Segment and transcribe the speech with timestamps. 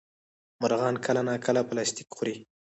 [0.61, 2.35] مرغان کله ناکله پلاستيک خوري.